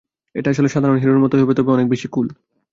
[0.35, 2.27] এটা আসলে সাধারণ হিরোর মতোই তবে অনেক বেশি কুল।